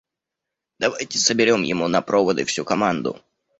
[0.79, 3.21] Давайте соберем ему на проводы всю команду.